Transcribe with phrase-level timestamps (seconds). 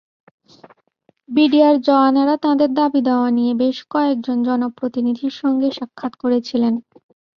[1.29, 6.73] BDR জওয়ানেরা তাঁদের দাবিদাওয়া নিয়ে বেশ কয়েকজন জনপ্রতিনিধির সঙ্গে সাক্ষাত্ করেছিলেন।